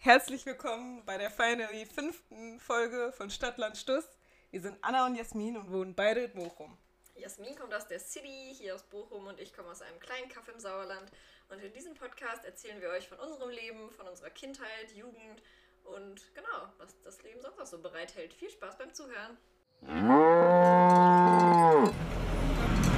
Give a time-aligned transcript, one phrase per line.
[0.00, 4.06] Herzlich willkommen bei der finally fünften Folge von Stadtland Stuss.
[4.52, 6.78] Wir sind Anna und Jasmin und wohnen beide in Bochum.
[7.16, 10.46] Jasmin kommt aus der City, hier aus Bochum und ich komme aus einem kleinen Kaff
[10.46, 11.10] im Sauerland.
[11.48, 15.42] Und in diesem Podcast erzählen wir euch von unserem Leben, von unserer Kindheit, Jugend
[15.82, 18.32] und genau, was das Leben sonst noch so bereithält.
[18.32, 19.36] Viel Spaß beim Zuhören.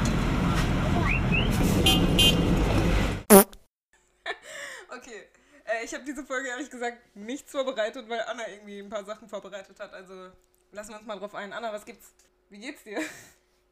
[4.93, 5.29] Okay,
[5.67, 9.29] äh, ich habe diese Folge ehrlich gesagt nichts vorbereitet, weil Anna irgendwie ein paar Sachen
[9.29, 9.93] vorbereitet hat.
[9.93, 10.30] Also
[10.73, 11.53] lassen wir uns mal drauf ein.
[11.53, 12.15] Anna, was gibt's?
[12.48, 13.01] Wie geht's dir?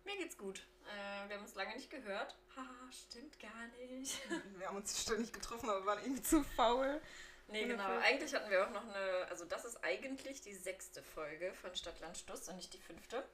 [0.05, 0.67] Mir geht's gut.
[0.85, 2.37] Äh, wir haben uns lange nicht gehört.
[2.57, 4.19] Haha, stimmt gar nicht.
[4.57, 7.01] Wir haben uns ständig getroffen, aber waren irgendwie zu faul.
[7.49, 7.99] Nee, genau.
[7.99, 12.17] Eigentlich hatten wir auch noch eine, also das ist eigentlich die sechste Folge von Stadtland
[12.17, 13.25] Stuss und nicht die fünfte.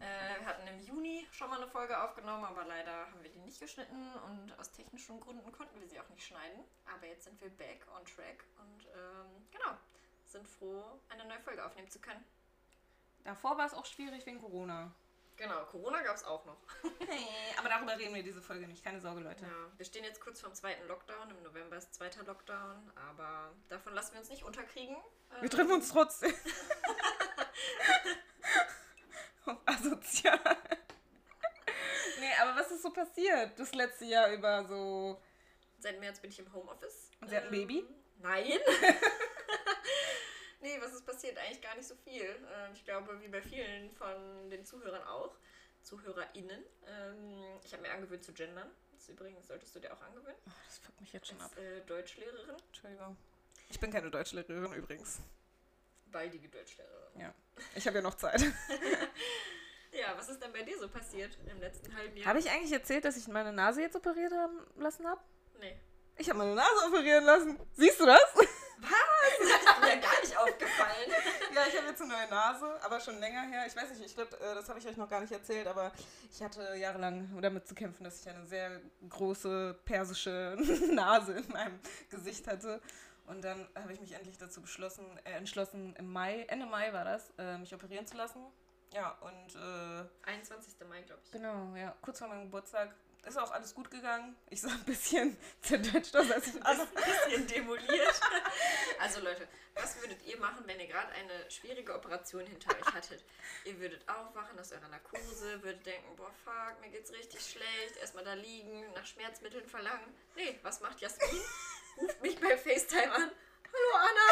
[0.00, 3.38] Äh, wir hatten im Juni schon mal eine Folge aufgenommen, aber leider haben wir die
[3.40, 6.64] nicht geschnitten und aus technischen Gründen konnten wir sie auch nicht schneiden.
[6.92, 9.76] Aber jetzt sind wir back on track und ähm, genau,
[10.24, 12.24] sind froh, eine neue Folge aufnehmen zu können.
[13.24, 14.92] Davor war es auch schwierig wegen Corona.
[15.36, 16.58] Genau, Corona gab es auch noch.
[17.06, 17.24] Hey,
[17.58, 18.84] aber darüber reden wir diese Folge nicht.
[18.84, 19.44] Keine Sorge, Leute.
[19.44, 21.30] Ja, wir stehen jetzt kurz vorm zweiten Lockdown.
[21.30, 24.96] Im November ist zweiter Lockdown, aber davon lassen wir uns nicht unterkriegen.
[25.40, 26.32] Wir treffen uns trotzdem.
[29.82, 30.38] Asozial.
[32.20, 35.20] nee, aber was ist so passiert das letzte Jahr über so...
[35.78, 37.10] Seit März bin ich im Homeoffice.
[37.20, 37.84] Und sie hat ein Baby?
[38.20, 38.46] Nein.
[40.60, 41.36] nee, was ist passiert?
[41.38, 42.22] Eigentlich gar nicht so viel.
[42.22, 45.34] Ähm, ich glaube, wie bei vielen von den Zuhörern auch.
[45.82, 46.64] ZuhörerInnen.
[46.86, 48.70] Ähm, ich habe mir angewöhnt zu gendern.
[48.92, 50.38] Das übrigens solltest du dir auch angewöhnen.
[50.46, 51.50] Oh, das fuckt mich jetzt schon ab.
[51.56, 52.56] Als äh, Deutschlehrerin.
[52.68, 53.16] Entschuldigung.
[53.68, 55.18] Ich bin keine Deutschlehrerin übrigens.
[56.12, 57.20] Baldige Deutschlehrerin.
[57.20, 57.34] Ja.
[57.74, 58.40] Ich habe ja noch Zeit.
[59.92, 62.26] Ja, was ist denn bei dir so passiert im letzten halben Jahr?
[62.26, 65.20] Habe ich eigentlich erzählt, dass ich meine Nase jetzt operiert haben lassen habe?
[65.60, 65.76] Nee.
[66.16, 67.58] Ich habe meine Nase operieren lassen.
[67.74, 68.22] Siehst du das?
[68.82, 71.10] Das ist mir gar nicht aufgefallen.
[71.54, 73.64] ja, ich habe jetzt eine neue Nase, aber schon länger her.
[73.66, 75.92] Ich weiß nicht, ich glaube, das habe ich euch noch gar nicht erzählt, aber
[76.30, 80.56] ich hatte jahrelang damit zu kämpfen, dass ich eine sehr große persische
[80.90, 81.78] Nase in meinem
[82.10, 82.80] Gesicht hatte.
[83.26, 87.04] Und dann habe ich mich endlich dazu beschlossen, äh, entschlossen, im Mai, Ende Mai war
[87.04, 88.44] das, äh, mich operieren zu lassen.
[88.92, 90.74] Ja, und äh, 21.
[90.88, 91.30] Mai, glaube ich.
[91.32, 92.94] genau, ja, kurz vor meinem Geburtstag
[93.24, 94.36] ist auch alles gut gegangen.
[94.50, 96.26] Ich sah ein bisschen zerdetscht aus,
[96.62, 98.20] Also ein bisschen demoliert.
[99.00, 103.24] Also Leute, was würdet ihr machen, wenn ihr gerade eine schwierige Operation hinter euch hattet?
[103.64, 108.22] Ihr würdet aufwachen aus eurer Narkose, würdet denken, boah fuck, mir geht's richtig schlecht, erstmal
[108.22, 110.14] da liegen, nach Schmerzmitteln verlangen.
[110.36, 111.42] Nee, was macht Jasmin?
[112.00, 113.32] Ruft mich bei FaceTime an.
[113.72, 114.28] Hallo Anna!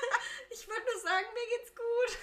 [0.50, 2.18] Ich wollte nur sagen, mir geht's gut.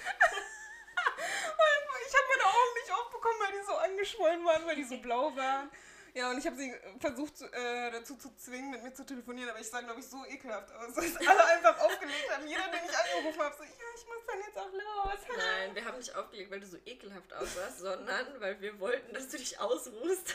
[2.06, 3.76] Ich habe meine Augen nicht aufbekommen, weil die so
[4.06, 5.70] angeschwollen waren, weil die so blau waren.
[6.14, 9.60] Ja, und ich habe sie versucht äh, dazu zu zwingen, mit mir zu telefonieren, aber
[9.60, 12.46] ich sah, glaube ich, so ekelhaft aus, dass alle einfach aufgelegt haben.
[12.46, 15.36] Jeder, den ich angerufen habe, so, ja, ich muss dann jetzt auch los.
[15.36, 19.28] Nein, wir haben nicht aufgelegt, weil du so ekelhaft aussahst, sondern weil wir wollten, dass
[19.28, 20.34] du dich ausruhst.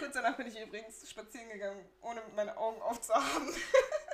[0.00, 3.54] Kurz danach bin ich übrigens spazieren gegangen, ohne meine Augen aufzuhaben.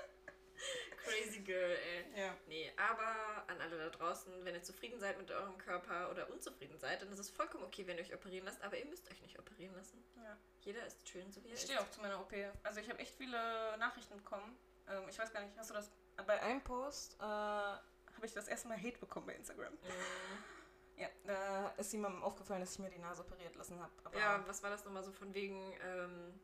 [1.04, 2.20] Crazy Girl, ey.
[2.20, 2.36] Ja.
[2.46, 6.78] Nee, aber an alle da draußen, wenn ihr zufrieden seid mit eurem Körper oder unzufrieden
[6.78, 9.20] seid, dann ist es vollkommen okay, wenn ihr euch operieren lasst, aber ihr müsst euch
[9.22, 10.02] nicht operieren lassen.
[10.16, 10.36] ja.
[10.60, 11.64] Jeder ist schön, so wie er Ich ist.
[11.64, 12.32] stehe auch zu meiner OP.
[12.62, 14.56] Also ich habe echt viele Nachrichten bekommen.
[14.88, 15.90] Ähm, ich weiß gar nicht, hast du das...
[16.26, 17.80] Bei einem Post äh, habe
[18.22, 19.74] ich das erste Mal Hate bekommen bei Instagram.
[19.74, 19.78] Mm,
[20.96, 23.92] Ja, da ist jemandem aufgefallen, dass ich mir die Nase operiert lassen habe.
[24.16, 26.40] Ja, was war das nochmal so von wegen, ähm,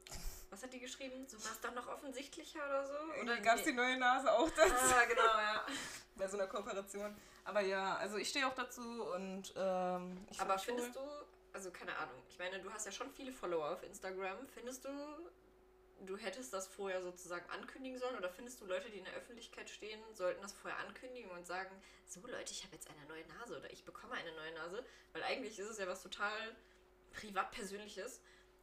[0.50, 1.26] was hat die geschrieben?
[1.28, 2.94] So war es dann noch offensichtlicher oder so?
[3.22, 4.74] Oder gab es die neue Nase auch dazu?
[4.74, 5.66] Ah, genau, ja.
[6.16, 7.16] bei so einer Kooperation.
[7.44, 11.00] Aber ja, also ich stehe auch dazu und ähm, ich Aber find findest du,
[11.52, 14.46] also keine Ahnung, ich meine, du hast ja schon viele Follower auf Instagram.
[14.48, 14.90] Findest du,
[16.00, 18.16] du hättest das vorher sozusagen ankündigen sollen?
[18.16, 21.70] Oder findest du, Leute, die in der Öffentlichkeit stehen, sollten das vorher ankündigen und sagen,
[22.06, 24.84] so Leute, ich habe jetzt eine neue Nase oder ich bekomme eine neue Nase?
[25.12, 26.56] Weil eigentlich ist es ja was total
[27.12, 28.20] privat-persönliches.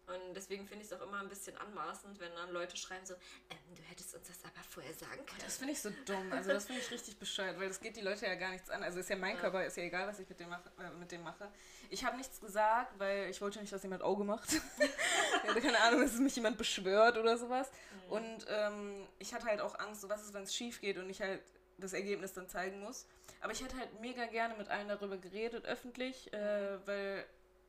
[0.07, 3.13] Und deswegen finde ich es auch immer ein bisschen anmaßend, wenn dann Leute schreiben so,
[3.49, 5.41] ähm, du hättest uns das aber vorher sagen können.
[5.43, 6.31] Das finde ich so dumm.
[6.31, 8.83] Also das finde ich richtig bescheuert, weil das geht die Leute ja gar nichts an.
[8.83, 9.41] Also ist ja mein Ja.
[9.41, 10.71] Körper, ist ja egal, was ich mit dem mache.
[10.79, 11.51] Äh, mit dem mache.
[11.89, 14.53] Ich habe nichts gesagt, weil ich wollte nicht, dass jemand Auge macht.
[15.43, 17.69] ich hatte keine Ahnung, dass mich jemand beschwört oder sowas.
[18.05, 18.11] Mhm.
[18.11, 21.09] Und ähm, ich hatte halt auch Angst, so was ist, wenn es schief geht und
[21.09, 21.41] ich halt
[21.77, 23.05] das Ergebnis dann zeigen muss.
[23.41, 27.25] Aber ich hätte halt mega gerne mit allen darüber geredet, öffentlich, äh, weil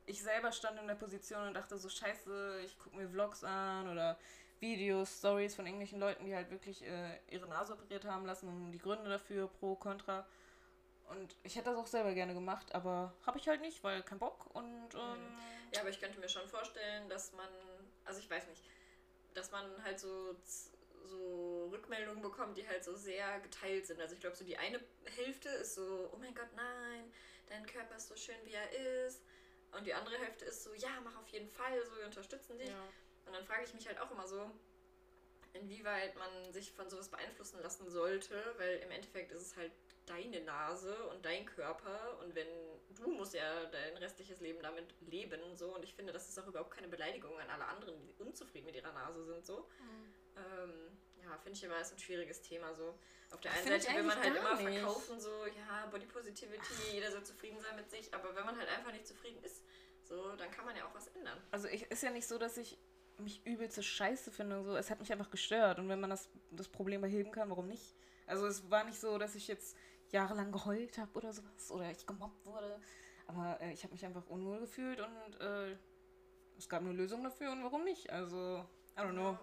[0.09, 3.89] ich selber stand in der Position und dachte so, scheiße, ich gucke mir Vlogs an
[3.89, 4.19] oder
[4.59, 8.73] Videos, Stories von irgendwelchen Leuten, die halt wirklich äh, ihre Nase operiert haben lassen und
[8.73, 10.27] die Gründe dafür, pro, contra.
[11.11, 14.19] Und ich hätte das auch selber gerne gemacht, aber habe ich halt nicht, weil kein
[14.19, 15.39] Bock und ähm,
[15.73, 17.49] Ja, aber ich könnte mir schon vorstellen, dass man,
[18.05, 18.63] also ich weiß nicht,
[19.35, 20.37] dass man halt so,
[21.05, 24.01] so Rückmeldungen bekommen, die halt so sehr geteilt sind.
[24.01, 24.81] Also ich glaube, so die eine
[25.17, 27.13] Hälfte ist so, oh mein Gott, nein,
[27.49, 29.23] dein Körper ist so schön, wie er ist.
[29.73, 32.69] Und die andere Hälfte ist so, ja, mach auf jeden Fall, so, wir unterstützen dich.
[32.69, 32.89] Ja.
[33.27, 34.51] Und dann frage ich mich halt auch immer so,
[35.53, 39.73] inwieweit man sich von sowas beeinflussen lassen sollte, weil im Endeffekt ist es halt
[40.07, 42.49] deine Nase und dein Körper und wenn
[42.97, 46.47] du musst ja dein restliches Leben damit leben so und ich finde, das ist auch
[46.47, 49.69] überhaupt keine Beleidigung an alle anderen, die unzufrieden mit ihrer Nase sind so.
[50.37, 52.99] Ähm, ja, finde ich immer ist ein schwieriges Thema so.
[53.31, 54.79] Auf der einen Find Seite will man halt immer nicht.
[54.79, 58.69] verkaufen so, ja, Body Positivity, jeder soll zufrieden sein mit sich, aber wenn man halt
[58.69, 59.65] einfach nicht zufrieden ist,
[60.05, 61.39] so, dann kann man ja auch was ändern.
[61.51, 62.79] Also ich, ist ja nicht so, dass ich
[63.19, 64.63] mich übelste Scheiße finde.
[64.65, 64.77] So.
[64.77, 65.79] Es hat mich einfach gestört.
[65.79, 67.95] Und wenn man das, das Problem beheben kann, warum nicht?
[68.27, 69.77] Also es war nicht so, dass ich jetzt
[70.11, 71.71] jahrelang geheult habe oder sowas.
[71.71, 72.81] Oder ich gemobbt wurde.
[73.27, 75.77] Aber äh, ich habe mich einfach unwohl gefühlt und äh,
[76.57, 78.11] es gab eine Lösung dafür und warum nicht?
[78.11, 78.65] Also,
[78.97, 79.39] I don't know.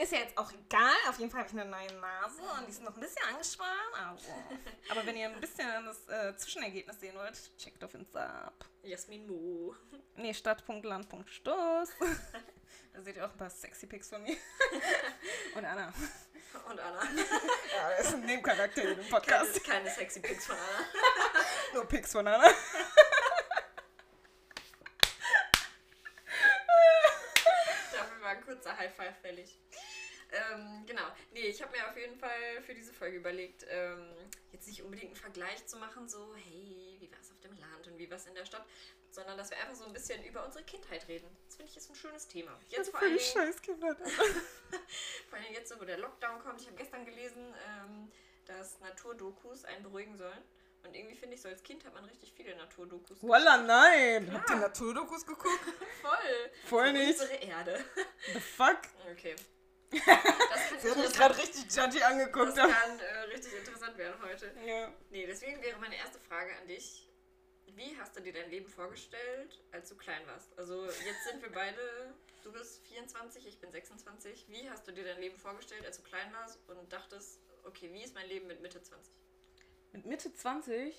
[0.00, 0.94] Ist ja jetzt auch egal.
[1.10, 3.94] Auf jeden Fall habe ich eine neue Nase und die ist noch ein bisschen angeschwollen.
[3.94, 4.32] Also.
[4.88, 8.64] Aber wenn ihr ein bisschen das äh, Zwischenergebnis sehen wollt, checkt auf Insta ab.
[8.82, 9.74] Jasmin Mu.
[10.16, 11.90] Nee, Stadt.land.stoß.
[12.94, 14.36] da seht ihr auch ein paar sexy Pics von mir.
[15.54, 15.92] Und Anna.
[16.70, 17.02] Und Anna.
[17.76, 19.64] Ja, das ist ein Nebencharakter im Keine, Podcast.
[19.64, 20.86] keine sexy Pics von Anna.
[21.74, 22.48] Nur Pics von Anna.
[27.92, 29.58] Dafür war ein kurzer High Five fällig.
[30.32, 31.02] Ähm, genau.
[31.32, 34.14] Nee, ich habe mir auf jeden Fall für diese Folge überlegt, ähm,
[34.52, 37.88] jetzt nicht unbedingt einen Vergleich zu machen, so, hey, wie war es auf dem Land
[37.88, 38.64] und wie war es in der Stadt,
[39.10, 41.28] sondern dass wir einfach so ein bisschen über unsere Kindheit reden.
[41.46, 42.58] Das finde ich ist ein schönes Thema.
[42.68, 43.96] Jetzt vor allen Dingen, Scheißkinder.
[43.96, 46.60] vor Dingen jetzt, so, wo der Lockdown kommt.
[46.60, 48.10] Ich habe gestern gelesen, ähm,
[48.46, 50.42] dass Naturdokus einen beruhigen sollen.
[50.82, 53.22] Und irgendwie finde ich so, als Kind hat man richtig viele Naturdokus.
[53.22, 54.24] Voila, nein.
[54.26, 54.38] Klar.
[54.38, 55.60] Habt ihr Naturdokus geguckt?
[56.02, 56.50] Voll.
[56.64, 57.20] Voll nicht.
[57.20, 57.84] Unsere Erde.
[58.32, 58.78] The fuck?
[59.12, 59.36] Okay.
[59.90, 62.56] Sie hat mich gerade richtig judgy angeguckt.
[62.56, 64.52] das kann äh, richtig interessant werden heute.
[64.64, 64.92] Ja.
[65.10, 67.06] Nee, deswegen wäre meine erste Frage an dich.
[67.76, 70.56] Wie hast du dir dein Leben vorgestellt, als du klein warst?
[70.58, 71.78] Also jetzt sind wir beide,
[72.42, 74.46] du bist 24, ich bin 26.
[74.48, 78.02] Wie hast du dir dein Leben vorgestellt, als du klein warst und dachtest, okay, wie
[78.02, 79.12] ist mein Leben mit Mitte 20?
[79.92, 80.94] Mit Mitte 20?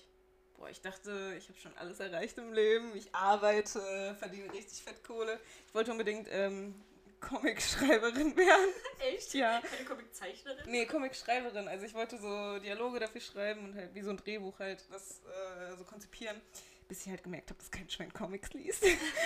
[0.55, 2.95] Boah, ich dachte, ich habe schon alles erreicht im Leben.
[2.95, 5.39] Ich arbeite, verdiene richtig fett Kohle.
[5.67, 6.75] Ich wollte unbedingt ähm,
[7.21, 8.73] Comic-Schreiberin werden.
[8.99, 9.33] Echt?
[9.33, 9.61] Ja.
[9.61, 10.69] Keine Comiczeichnerin?
[10.69, 11.67] Nee, Comic-Schreiberin.
[11.67, 15.21] Also ich wollte so Dialoge dafür schreiben und halt wie so ein Drehbuch halt das
[15.21, 16.41] äh, so konzipieren.
[16.87, 18.83] Bis ich halt gemerkt habe, dass kein Schwein Comics liest.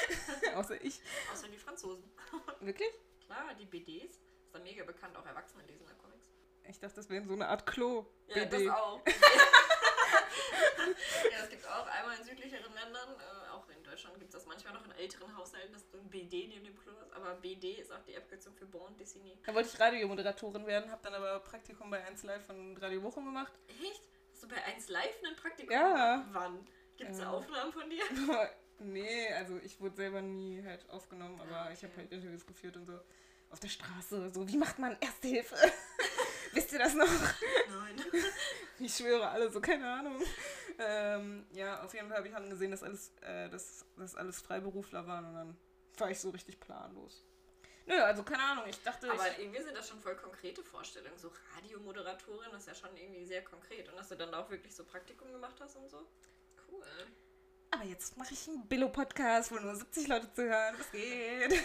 [0.55, 1.01] Außer ich.
[1.33, 2.03] Außer die Franzosen.
[2.59, 2.91] Wirklich?
[3.25, 4.11] Klar, die BDs.
[4.11, 4.19] Ist
[4.53, 6.27] da mega bekannt, auch Erwachsene lesen da Comics.
[6.69, 8.05] Ich dachte, das wäre so eine Art Klo.
[8.27, 8.65] Ja, BD.
[8.65, 9.01] das auch.
[11.31, 14.45] Ja, es gibt auch einmal in südlicheren Ländern, äh, auch in Deutschland gibt es das
[14.45, 17.13] manchmal noch in älteren Haushalten, dass du ein BD neben dem Klo hast.
[17.13, 19.37] Aber BD ist auch die Abkürzung für Bond Dessiné.
[19.45, 23.25] Da wollte ich Radiomoderatorin werden, habe dann aber Praktikum bei 1 Live von Radio Bochum
[23.25, 23.53] gemacht.
[23.67, 24.01] Echt?
[24.31, 26.25] Hast du bei 1 Live ein Praktikum Ja.
[26.31, 26.67] Wann?
[26.97, 27.31] Gibt es Ja.
[27.31, 28.03] Aufnahmen von dir?
[28.79, 32.01] nee, also ich wurde selber nie halt aufgenommen, aber Ah, ich habe okay.
[32.01, 32.99] halt Interviews geführt und so.
[33.51, 35.55] Auf der Straße, so, wie macht man Erste Hilfe?
[36.55, 37.07] Wisst ihr das noch?
[37.07, 38.01] Nein.
[38.77, 40.21] Ich schwöre alle, so keine Ahnung.
[40.77, 44.41] Ähm, ja, auf jeden Fall habe ich dann gesehen, dass alles, äh, dass, dass alles
[44.41, 45.57] Freiberufler waren und dann
[45.97, 47.23] war ich so richtig planlos.
[47.85, 51.17] Nö, also keine Ahnung, ich dachte, Aber ich, irgendwie sind das schon voll konkrete Vorstellungen.
[51.17, 53.87] So Radiomoderatorin ist ja schon irgendwie sehr konkret.
[53.89, 56.05] Und dass du dann auch wirklich so Praktikum gemacht hast und so.
[56.69, 56.83] Cool.
[57.71, 60.75] aber jetzt mache ich einen Billo-Podcast, wo nur 70 Leute zuhören.
[60.77, 61.63] Was geht?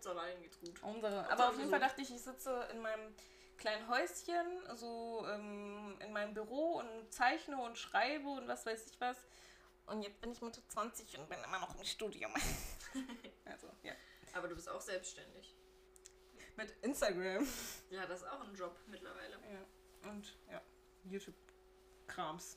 [0.00, 0.82] Hauptsache allen geht's gut.
[0.82, 1.16] Unsere.
[1.16, 1.70] Hauptsache Aber auf jeden.
[1.70, 3.14] Fall dachte ich, ich sitze in meinem
[3.58, 9.00] kleinen Häuschen, so ähm, in meinem Büro und zeichne und schreibe und was weiß ich
[9.00, 9.18] was.
[9.86, 12.32] Und jetzt bin ich Mitte 20 und bin immer noch im Studium.
[13.44, 13.92] also, ja.
[14.32, 15.54] Aber du bist auch selbstständig.
[16.56, 17.46] Mit Instagram.
[17.90, 19.32] Ja, das ist auch ein Job mittlerweile.
[19.32, 20.10] Ja.
[20.10, 20.62] Und ja,
[21.04, 22.56] YouTube-Krams.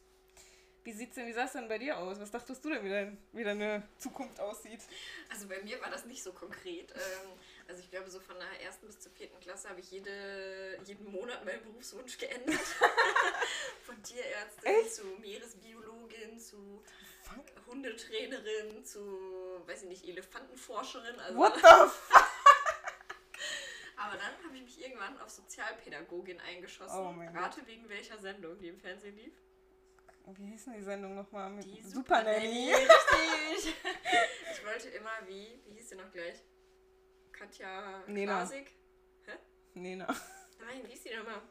[0.83, 2.19] Wie sieht's denn, wie sah es denn bei dir aus?
[2.19, 4.81] Was dachtest du denn, wie, dein, wie deine Zukunft aussieht?
[5.29, 6.91] Also bei mir war das nicht so konkret.
[6.91, 7.29] Ähm,
[7.67, 11.09] also ich glaube, so von der ersten bis zur vierten Klasse habe ich jede, jeden
[11.09, 12.59] Monat meinen Berufswunsch geändert.
[13.83, 14.95] von Tierärztin Echt?
[14.95, 16.83] zu Meeresbiologin zu.
[17.67, 21.19] Hundetrainerin zu, weiß ich nicht, Elefantenforscherin.
[21.19, 22.23] Also, What the fuck?
[23.95, 26.99] aber dann habe ich mich irgendwann auf Sozialpädagogin eingeschossen.
[26.99, 27.37] Oh.
[27.39, 29.33] Rate wegen welcher Sendung, die im Fernsehen lief.
[30.25, 31.49] Wie hieß denn die Sendung nochmal?
[31.49, 32.73] Mit Die Super Nanny.
[33.53, 33.75] Richtig.
[34.51, 36.43] Ich wollte immer wie, wie hieß sie noch gleich?
[37.31, 38.45] Katja Nena.
[38.45, 38.71] Klasik?
[39.73, 40.07] Nena.
[40.59, 41.41] Nein, wie hieß die nochmal?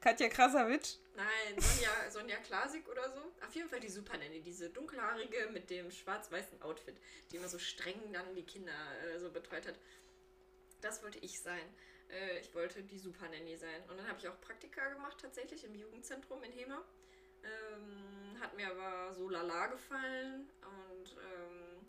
[0.00, 0.96] Katja Krasavitsch.
[1.14, 3.20] Nein, Sonja, Sonja Klasik oder so.
[3.46, 6.96] Auf jeden Fall die Super Nanny, diese dunkelhaarige mit dem schwarz-weißen Outfit,
[7.30, 8.72] die immer so streng dann die Kinder
[9.04, 9.78] äh, so betreut hat.
[10.80, 11.62] Das wollte ich sein.
[12.08, 13.82] Äh, ich wollte die Super Nanny sein.
[13.88, 16.82] Und dann habe ich auch Praktika gemacht, tatsächlich im Jugendzentrum in Hema.
[17.44, 18.11] Ähm,
[18.42, 20.50] hat mir aber so lala gefallen.
[20.62, 21.86] Und ähm,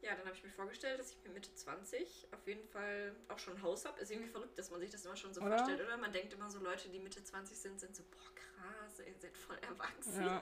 [0.00, 3.38] ja, dann habe ich mir vorgestellt, dass ich mit Mitte 20 auf jeden Fall auch
[3.38, 4.00] schon ein Haus habe.
[4.00, 5.56] Ist irgendwie verrückt, dass man sich das immer schon so Oder?
[5.56, 5.96] vorstellt, oder?
[5.96, 9.36] Man denkt immer so, Leute, die Mitte 20 sind, sind so, boah, krass, ihr seid
[9.36, 10.24] voll erwachsen.
[10.24, 10.40] Ja.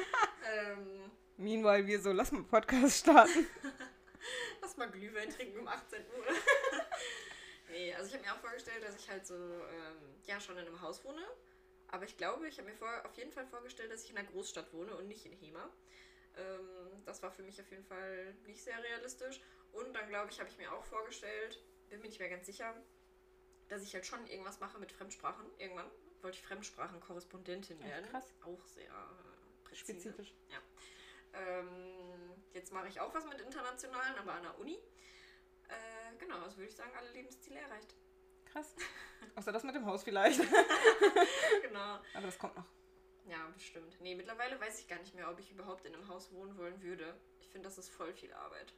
[0.52, 3.46] ähm, Meanwhile, wir so, lass mal einen Podcast starten.
[4.62, 6.24] Lass mal Glühwein trinken um 18 Uhr.
[7.68, 10.66] nee, also ich habe mir auch vorgestellt, dass ich halt so, ähm, ja, schon in
[10.66, 11.22] einem Haus wohne.
[11.94, 14.26] Aber ich glaube, ich habe mir vor, auf jeden Fall vorgestellt, dass ich in einer
[14.26, 15.70] Großstadt wohne und nicht in Hema.
[16.36, 19.40] Ähm, das war für mich auf jeden Fall nicht sehr realistisch.
[19.70, 22.74] Und dann, glaube ich, habe ich mir auch vorgestellt, bin mir nicht mehr ganz sicher,
[23.68, 25.46] dass ich halt schon irgendwas mache mit Fremdsprachen.
[25.58, 25.88] Irgendwann
[26.20, 28.10] wollte ich Fremdsprachenkorrespondentin werden.
[28.10, 28.34] krass.
[28.42, 29.92] Auch sehr äh, präzise.
[29.92, 30.34] Spezifisch.
[31.32, 34.80] Ähm, jetzt mache ich auch was mit Internationalen, aber an der Uni.
[35.68, 37.94] Äh, genau, also würde ich sagen, alle Lebensziele erreicht.
[38.54, 38.74] Krass.
[39.34, 40.40] Außer das mit dem Haus vielleicht.
[41.62, 41.98] genau.
[42.14, 42.66] Aber das kommt noch.
[43.26, 43.96] Ja, bestimmt.
[44.00, 46.80] Nee, mittlerweile weiß ich gar nicht mehr, ob ich überhaupt in einem Haus wohnen wollen
[46.82, 47.14] würde.
[47.40, 48.72] Ich finde, das ist voll viel Arbeit.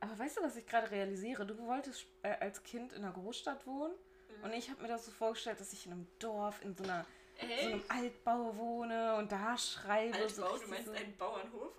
[0.00, 1.46] Aber weißt du, was ich gerade realisiere?
[1.46, 3.94] Du wolltest äh, als Kind in einer Großstadt wohnen.
[4.38, 4.44] Mhm.
[4.44, 7.06] Und ich habe mir das so vorgestellt, dass ich in einem Dorf, in so, einer,
[7.38, 10.28] so einem Altbau wohne und da schreibe.
[10.28, 11.72] so Altbau, du richtig meinst so, einen Bauernhof?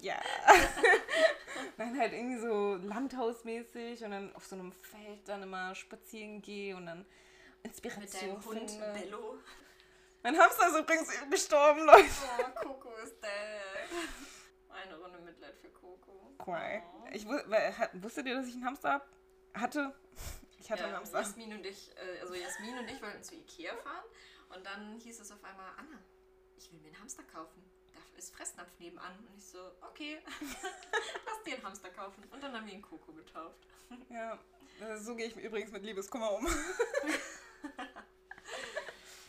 [0.00, 0.20] Ja.
[1.76, 6.76] dann halt irgendwie so landhausmäßig und dann auf so einem Feld dann immer spazieren gehe
[6.76, 6.98] und dann
[7.62, 8.92] Mit Inspiration deinem Hund finde.
[9.00, 9.38] Bello.
[10.22, 12.04] Mein Hamster ist übrigens gestorben, Leute.
[12.38, 13.30] Oh, Coco ist dead.
[14.68, 16.34] Eine Runde Mitleid für Coco.
[16.44, 16.82] Cool.
[16.94, 17.06] Oh.
[17.12, 19.08] Ich wu- weil, wusstet ihr, dass ich einen Hamster hab-
[19.54, 19.94] hatte?
[20.58, 21.18] Ich hatte einen ja, Hamster.
[21.20, 24.04] Jasmin und ich, äh, also Jasmin und ich wollten zu Ikea fahren
[24.48, 25.98] und dann hieß es auf einmal, Anna,
[26.56, 27.62] ich will mir einen Hamster kaufen.
[27.96, 29.12] Da ist Fressnapf nebenan.
[29.28, 30.18] Und ich so, okay,
[31.26, 32.22] lass dir einen Hamster kaufen.
[32.30, 33.66] Und dann haben wir ihn Coco getauft.
[34.08, 34.38] Ja,
[34.80, 36.46] äh, so gehe ich übrigens mit Liebeskummer um.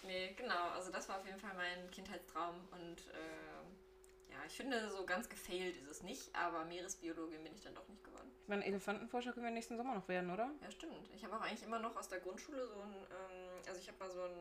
[0.08, 4.90] Nee, genau, also das war auf jeden Fall mein Kindheitstraum und äh, ja, ich finde,
[4.90, 8.32] so ganz gefailt ist es nicht, aber Meeresbiologin bin ich dann doch nicht geworden.
[8.42, 10.50] Ich meine, Elefantenforscher können wir nächsten Sommer noch werden, oder?
[10.62, 11.10] Ja, stimmt.
[11.14, 14.00] Ich habe auch eigentlich immer noch aus der Grundschule so ein, ähm, also ich habe
[14.00, 14.32] mal so ein,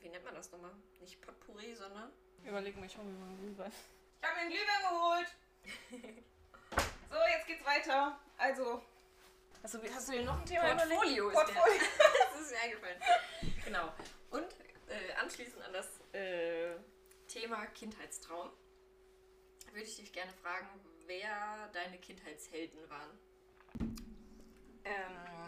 [0.00, 0.72] wie nennt man das nochmal?
[1.00, 2.10] Nicht Potpourri, sondern
[2.44, 3.72] Überlegen wir, ich hole mir mal einen Glühwein.
[4.20, 5.36] Ich habe mir einen Glühwein geholt.
[7.10, 8.18] so, jetzt geht's weiter.
[8.38, 8.82] Also,
[9.62, 11.50] hast du, hast du dir noch ein Thema Portfolio überlegt?
[11.50, 11.54] ist.
[11.54, 11.82] Portfolio.
[12.32, 13.00] das ist mir eingefallen.
[13.64, 13.92] Genau.
[14.30, 14.46] Und
[14.88, 16.76] äh, anschließend an das äh,
[17.28, 18.50] Thema Kindheitstraum
[19.72, 20.68] würde ich dich gerne fragen,
[21.06, 23.18] wer deine Kindheitshelden waren.
[24.84, 25.45] Ähm,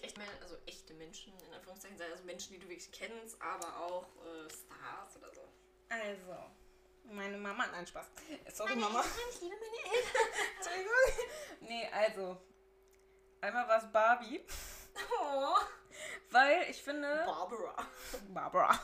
[0.00, 4.06] Echt, men- also echte Menschen, in Anführungszeichen, also Menschen, die du wirklich kennst, aber auch
[4.24, 5.40] äh, Stars oder so.
[5.88, 6.36] also,
[7.04, 8.06] meine Mama, nein, Spaß.
[8.52, 9.02] Sorry, Mama.
[9.30, 10.46] Ich liebe meine Eltern.
[10.56, 11.68] Entschuldigung.
[11.68, 12.36] Nee, also,
[13.40, 14.44] einmal war es Barbie,
[15.20, 15.54] Oh.
[16.30, 17.86] weil ich finde, Barbara.
[18.28, 18.80] Barbara.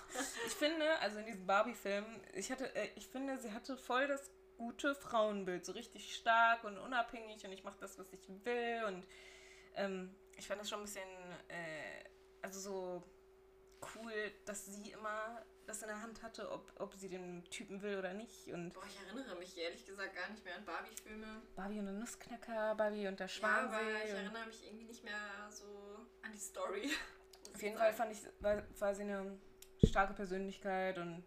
[0.47, 2.05] Ich finde, also in diesem Barbie-Film,
[2.35, 6.79] ich hatte, äh, ich finde, sie hatte voll das gute Frauenbild, so richtig stark und
[6.79, 9.05] unabhängig und ich mache das, was ich will und
[9.75, 11.09] ähm, ich fand das schon ein bisschen,
[11.49, 12.05] äh,
[12.43, 13.05] also so
[13.95, 14.13] cool,
[14.45, 18.13] dass sie immer das in der Hand hatte, ob, ob sie den Typen will oder
[18.13, 21.43] nicht und Boah, ich erinnere mich ehrlich gesagt gar nicht mehr an Barbie-Filme.
[21.55, 24.11] Barbie und der Nussknacker, Barbie und der Ja, aber ich Schwansee.
[24.23, 25.65] erinnere mich irgendwie nicht mehr so
[26.23, 26.91] an die Story.
[27.55, 29.39] auf jeden Fall fand ich, war, war sie eine
[29.87, 31.25] starke Persönlichkeit und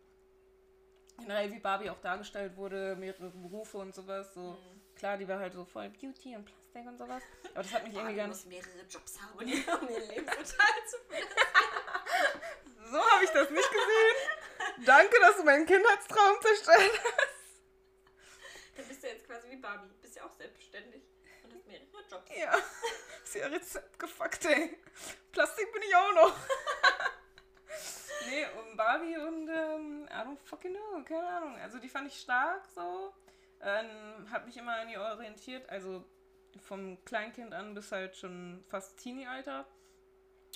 [1.18, 4.34] generell wie Barbie auch dargestellt wurde, mehrere Berufe und sowas.
[4.34, 4.82] So Mhm.
[4.96, 7.24] klar, die war halt so voll Beauty und Plastik und sowas.
[7.54, 8.64] Aber das hat mich irgendwie gar muss nicht.
[8.66, 11.34] mehrere Jobs haben, um ihren Lebensunterhalt zu finden.
[12.92, 14.86] So habe ich das nicht gesehen.
[14.86, 17.38] Danke, dass du meinen Kindheitstraum zerstört hast.
[18.78, 19.90] Dann bist du jetzt quasi wie Barbie.
[20.02, 21.02] Bist ja auch selbstständig
[21.44, 22.32] und hast mehrere Jobs.
[22.38, 22.58] Ja,
[23.24, 24.78] ist ja Rezept gefuckt, ey.
[25.32, 26.36] Plastik bin ich auch noch.
[28.30, 31.56] nee, um Barbie und ähm, I don't fucking know, keine Ahnung.
[31.60, 33.14] Also die fand ich stark so.
[33.62, 36.06] Ähm, hab mich immer an ihr orientiert, also
[36.62, 39.66] vom Kleinkind an bis halt schon fast Teenie-Alter.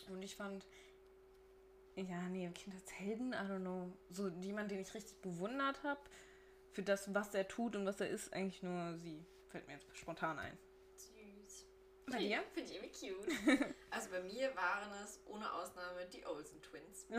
[0.10, 0.65] Und ich fand,
[1.95, 3.91] ja, nee, Kindheitshelden, I don't know.
[4.10, 6.01] So jemand, den ich richtig bewundert habe
[6.71, 9.25] für das, was er tut und was er ist, eigentlich nur sie.
[9.50, 10.57] Fällt mir jetzt spontan ein.
[10.95, 11.65] Süß.
[12.07, 12.43] Bei dir?
[12.53, 13.75] Finde ich irgendwie cute.
[13.89, 17.05] Also bei mir waren es ohne Ausnahme die Olsen Twins.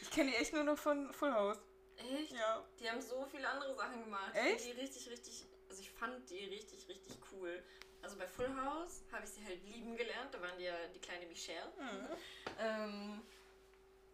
[0.00, 1.58] Ich kenne die echt nur noch von Full House.
[1.96, 2.32] Echt?
[2.32, 2.66] Ja.
[2.80, 4.34] Die haben so viele andere Sachen gemacht.
[4.34, 4.64] Echt?
[4.64, 5.44] Die richtig, richtig,
[5.76, 7.62] also ich fand die richtig, richtig cool.
[8.00, 10.32] Also bei Full House habe ich sie halt lieben gelernt.
[10.32, 11.70] Da waren die ja die kleine Michelle.
[11.78, 12.08] Mhm.
[12.58, 13.20] Ähm,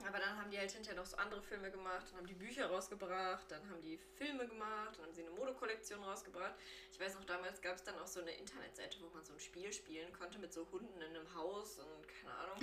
[0.06, 2.66] Aber dann haben die halt hinterher noch so andere Filme gemacht, dann haben die Bücher
[2.66, 6.54] rausgebracht, dann haben die Filme gemacht, dann haben sie eine Modekollektion rausgebracht.
[6.90, 9.40] Ich weiß noch, damals gab es dann auch so eine Internetseite, wo man so ein
[9.40, 12.58] Spiel spielen konnte mit so Hunden in einem Haus und keine Ahnung.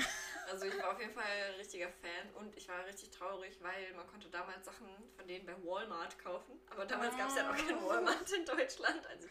[0.50, 3.94] Also ich war auf jeden Fall ein richtiger Fan und ich war richtig traurig, weil
[3.94, 6.60] man konnte damals Sachen von denen bei Walmart kaufen.
[6.70, 9.28] Aber damals gab es ja noch kein Walmart in Deutschland, also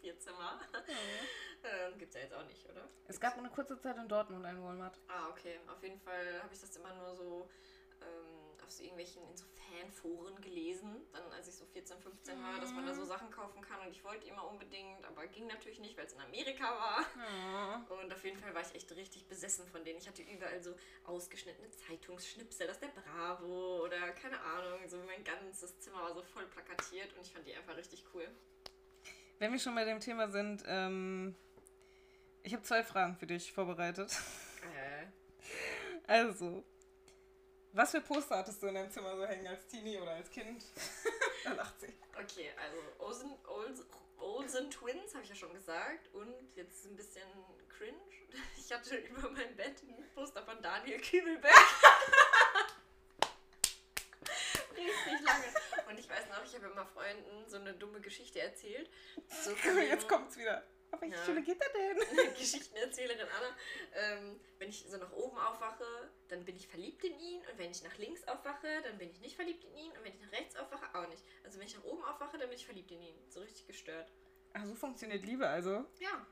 [0.00, 0.60] 14 Mal.
[1.64, 2.88] Ähm, Gibt es ja jetzt auch nicht, oder?
[3.08, 4.96] Es gab eine kurze Zeit in Dortmund einen Walmart.
[5.08, 5.58] Ah, okay.
[5.66, 7.48] Auf jeden Fall habe ich das immer nur so
[8.00, 12.60] ähm, auf so irgendwelchen in so Fanforen gelesen, dann als ich so 14, 15 war,
[12.60, 15.80] dass man da so Sachen kaufen kann und ich wollte immer unbedingt, aber ging natürlich
[15.80, 17.04] nicht, weil es in Amerika war.
[17.16, 17.86] Ja.
[17.88, 19.98] Und auf jeden Fall war ich echt richtig besessen von denen.
[19.98, 20.74] Ich hatte überall so
[21.04, 26.46] ausgeschnittene Zeitungsschnipsel aus der Bravo oder keine Ahnung, so mein ganzes Zimmer war so voll
[26.46, 28.28] plakatiert und ich fand die einfach richtig cool.
[29.38, 31.34] Wenn wir schon bei dem Thema sind, ähm,
[32.42, 34.16] ich habe zwei Fragen für dich vorbereitet.
[34.62, 35.06] Äh,
[36.06, 36.64] Also,
[37.72, 40.64] was für Poster hattest du in deinem Zimmer so hängen als Teenie oder als Kind?
[41.44, 41.94] da lacht sie.
[42.20, 47.28] Okay, also Olsen, Olsen, Olsen Twins habe ich ja schon gesagt und jetzt ein bisschen
[47.68, 47.98] cringe.
[48.58, 51.54] Ich hatte über mein Bett ein Poster von Daniel Kübelberg.
[54.78, 55.44] Richtig lange.
[55.88, 58.88] Und ich weiß noch, ich habe immer Freunden so eine dumme Geschichte erzählt.
[59.42, 60.62] So Jetzt kommt's wieder.
[60.90, 61.24] Auf welche Ja.
[61.24, 62.34] Schule geht er denn?
[62.38, 63.56] Geschichtenerzählerin Anna.
[63.94, 65.84] Ähm, wenn ich so nach oben aufwache,
[66.28, 67.40] dann bin ich verliebt in ihn.
[67.50, 69.92] Und wenn ich nach links aufwache, dann bin ich nicht verliebt in ihn.
[69.92, 71.22] Und wenn ich nach rechts aufwache, auch nicht.
[71.44, 73.14] Also wenn ich nach oben aufwache, dann bin ich verliebt in ihn.
[73.28, 74.10] So richtig gestört.
[74.54, 75.84] Ach, so funktioniert Liebe also.
[75.98, 76.26] Ja.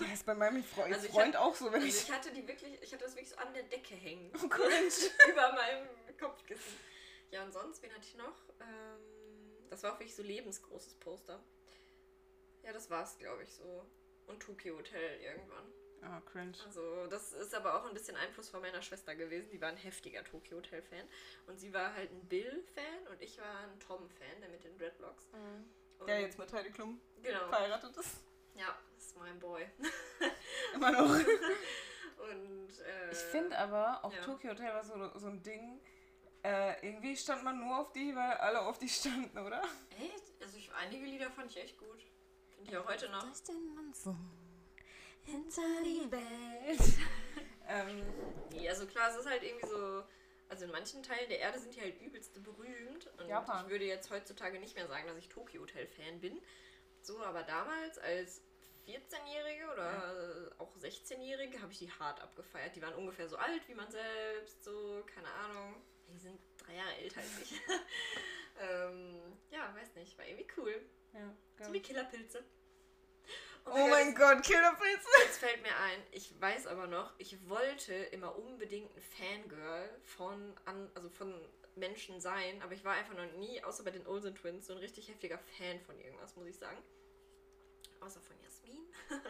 [0.00, 2.02] Ja, ist bei meinem Freund, Also ich Freund hab- auch so, wenn Also ich.
[2.02, 4.32] ich hatte die wirklich, ich hatte das wirklich so an der Decke hängen.
[4.44, 4.90] Oh, cringe.
[5.30, 5.86] über meinem
[6.18, 6.72] Kopfkissen.
[7.30, 8.36] Ja, und sonst, wen hatte ich noch?
[8.60, 11.40] Ähm, das war auch wirklich so lebensgroßes Poster.
[12.62, 13.86] Ja, das war's, glaube ich, so.
[14.26, 15.72] Und Tokyo Hotel irgendwann.
[16.02, 16.52] Oh, cringe.
[16.64, 19.50] Also, das ist aber auch ein bisschen Einfluss von meiner Schwester gewesen.
[19.50, 21.06] Die war ein heftiger Tokyo Hotel Fan.
[21.46, 25.28] Und sie war halt ein Bill-Fan und ich war ein Tom-Fan, der mit den Dreadlocks.
[25.98, 27.48] Und, Der jetzt mit Heidi Klum Genau.
[27.48, 28.16] verheiratet ist.
[28.54, 29.66] Ja, das ist mein Boy.
[30.74, 31.10] Immer noch.
[32.30, 34.20] Und, äh, Ich finde aber, auch ja.
[34.22, 35.80] Tokyo Hotel war so, so ein Ding.
[36.42, 39.62] Äh, irgendwie stand man nur auf die, weil alle auf die standen, oder?
[39.98, 40.32] Echt?
[40.40, 42.02] Also, ich, einige Lieder fand ich echt gut.
[42.54, 43.24] Finde ich auch heute noch.
[45.22, 46.98] hinter die Welt.
[47.68, 48.04] ähm,
[48.52, 50.04] Nee, also klar, es ist halt irgendwie so.
[50.48, 53.06] Also in manchen Teilen der Erde sind die halt übelst berühmt.
[53.18, 53.64] Und Japan.
[53.64, 56.40] ich würde jetzt heutzutage nicht mehr sagen, dass ich Tokyo Hotel Fan bin.
[57.02, 58.42] So, aber damals als
[58.84, 62.74] 14-Jährige oder auch 16-Jährige habe ich die hart abgefeiert.
[62.74, 65.76] Die waren ungefähr so alt wie man selbst, so, keine Ahnung.
[66.12, 67.60] Die sind drei Jahre älter als ich.
[68.60, 69.20] ähm,
[69.50, 70.80] ja, weiß nicht, war irgendwie cool.
[71.12, 72.44] ja, So wie Killerpilze.
[73.66, 75.08] Oh mein Gott, Killerpilze.
[75.24, 80.56] Jetzt fällt mir ein, ich weiß aber noch, ich wollte immer unbedingt ein Fangirl von,
[80.64, 81.34] an, also von
[81.76, 84.78] Menschen sein, aber ich war einfach noch nie, außer bei den Olsen Twins, so ein
[84.78, 86.78] richtig heftiger Fan von irgendwas, muss ich sagen.
[88.00, 88.82] Außer von Jasmin.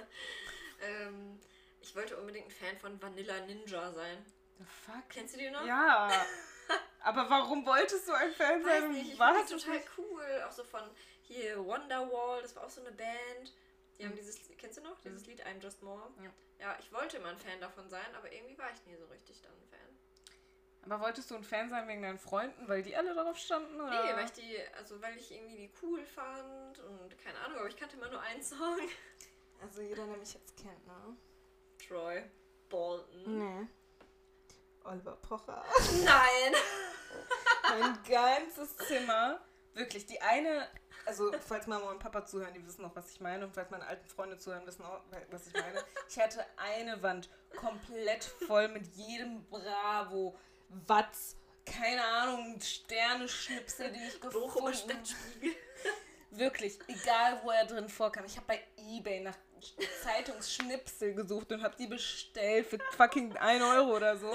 [0.80, 1.40] ähm,
[1.80, 4.24] ich wollte unbedingt ein Fan von Vanilla Ninja sein.
[4.58, 5.08] The fuck?
[5.08, 5.66] Kennst du die noch?
[5.66, 6.08] Ja.
[7.02, 8.92] Aber warum wolltest du ein Fan Ich weiß sein?
[8.92, 9.88] nicht, ich War das total nicht?
[9.98, 10.44] cool.
[10.46, 10.82] Auch so von
[11.22, 13.54] hier Wonderwall, das war auch so eine Band.
[13.98, 14.16] Die haben Mhm.
[14.16, 14.98] dieses, kennst du noch?
[15.00, 16.10] Dieses Lied I'm Just More?
[16.22, 16.30] Ja.
[16.58, 19.40] Ja, ich wollte immer ein Fan davon sein, aber irgendwie war ich nie so richtig
[19.40, 19.80] dann ein Fan.
[20.82, 23.78] Aber wolltest du ein Fan sein wegen deinen Freunden, weil die alle darauf standen?
[23.80, 23.90] Oder?
[24.04, 27.68] Nee, weil ich die, also weil ich irgendwie die cool fand und keine Ahnung, aber
[27.68, 28.78] ich kannte immer nur einen Song.
[29.62, 31.16] Also jeder, der mich jetzt kennt, ne?
[31.86, 32.22] Troy
[32.70, 33.38] Bolton.
[33.60, 33.66] Nee.
[34.84, 35.64] Oliver Pocher.
[36.04, 36.54] Nein!
[37.70, 39.40] mein ganzes Zimmer.
[39.74, 40.68] Wirklich, die eine,
[41.06, 43.44] also falls Mama und Papa zuhören, die wissen auch, was ich meine.
[43.44, 45.84] Und falls meine alten Freunde zuhören, wissen auch, was ich meine.
[46.08, 50.36] Ich hatte eine Wand komplett voll mit jedem Bravo,
[50.86, 55.54] Watz, keine Ahnung, Sterne-Schnipsel, die ich gefunden habe.
[56.32, 58.24] Wirklich, egal wo er drin vorkam.
[58.24, 59.36] Ich habe bei Ebay nach
[60.02, 64.30] Zeitungsschnipsel gesucht und habe die bestellt für fucking 1 Euro oder so.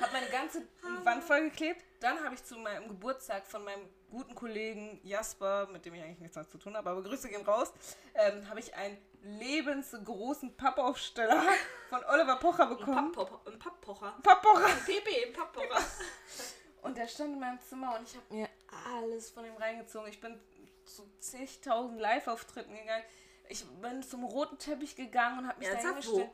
[0.00, 0.62] Habe meine ganze
[1.04, 1.84] Wand vollgeklebt.
[2.00, 6.18] Dann habe ich zu meinem Geburtstag von meinem guten Kollegen Jasper, mit dem ich eigentlich
[6.18, 7.72] nichts mehr zu tun habe, aber Grüße gehen raus,
[8.14, 11.42] ähm, habe ich einen lebensgroßen Pappaufsteller
[11.88, 13.12] von Oliver Pocher Ein bekommen.
[13.12, 13.40] Papppocher.
[13.46, 14.14] Ein Papppocher.
[14.22, 14.66] Papppocher.
[14.66, 15.80] Ein PP, ein Papppocher.
[16.82, 18.48] Und der stand in meinem Zimmer und ich habe mir
[18.92, 20.08] alles von ihm reingezogen.
[20.08, 20.40] Ich bin
[20.84, 23.04] zu zigtausend Live-Auftritten gegangen.
[23.48, 26.04] Ich bin zum roten Teppich gegangen und habe mich da Ernsthaft?
[26.04, 26.30] hingestellt.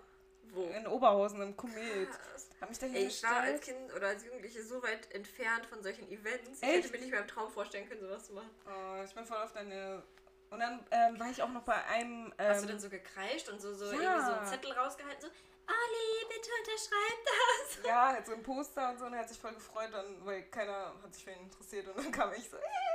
[0.51, 0.63] Wo?
[0.65, 2.11] In Oberhausen im Komet.
[2.11, 2.49] Krass.
[2.61, 3.61] Habe mich da ich war als.
[3.61, 6.63] Kind oder als Jugendliche so weit entfernt von solchen Events.
[6.63, 6.85] Ich Echt?
[6.85, 8.51] hätte mir nicht mehr im Traum vorstellen können, sowas zu machen.
[8.67, 10.03] Oh, ich bin voll auf deine.
[10.51, 12.33] Und dann ähm, war ich auch noch bei einem.
[12.39, 13.93] Hast du Ähm, denn so gekreischt und so, so ja.
[13.93, 17.87] irgendwie so einen Zettel rausgehalten, so, Olli, bitte unterschreib das.
[17.87, 20.45] Ja, halt so ein Poster und so und er hat sich voll gefreut, dann, weil
[20.45, 22.65] keiner hat sich für ihn interessiert und dann kam ich so, hey,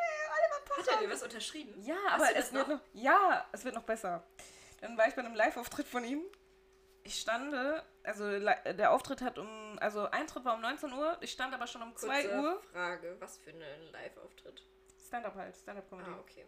[0.77, 1.73] Hat er dir was unterschrieben?
[1.83, 2.79] Ja, Hast aber es wird noch?
[2.93, 4.23] Ja, es wird noch besser.
[4.81, 6.21] Dann war ich bei einem Live-Auftritt von ihm.
[7.05, 11.53] Ich stande, also der Auftritt hat um, also Eintritt war um 19 Uhr, ich stand
[11.53, 12.61] aber schon um 2 Kurze Uhr.
[12.71, 14.63] Frage, was für ein Live-Auftritt?
[15.05, 16.09] Stand-up halt, Stand-up-Comedy.
[16.11, 16.45] Ah, okay.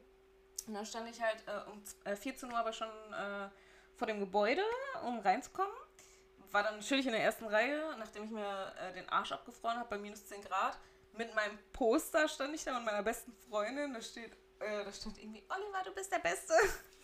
[0.68, 3.50] Und dann stand ich halt äh, um z- äh, 14 Uhr aber schon äh,
[3.98, 4.64] vor dem Gebäude,
[5.04, 5.76] um reinzukommen.
[6.52, 9.90] War dann natürlich in der ersten Reihe, nachdem ich mir äh, den Arsch abgefroren habe
[9.90, 10.78] bei minus 10 Grad.
[11.18, 13.94] Mit meinem Poster stand ich da und meiner besten Freundin.
[13.94, 16.54] Da steht, äh, da stand irgendwie, Oliver, du bist der Beste.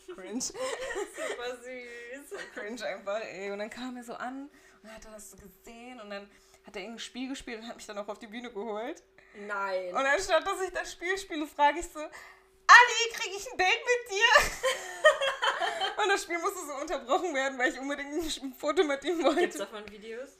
[0.15, 0.41] Cringe.
[0.41, 2.39] Super süß.
[2.53, 3.51] Cringe einfach, ey.
[3.51, 6.29] Und dann kam er so an und dann hat er das so gesehen und dann
[6.65, 9.03] hat er irgendein Spiel gespielt und hat mich dann auch auf die Bühne geholt.
[9.35, 9.89] Nein.
[9.89, 13.67] Und anstatt dass ich das Spiel spiele, frage ich so, Ali, kriege ich ein Date
[13.67, 16.01] mit dir?
[16.03, 19.35] und das Spiel musste so unterbrochen werden, weil ich unbedingt ein Foto mit ihm Gibt's
[19.35, 19.57] wollte.
[19.57, 20.37] davon Videos?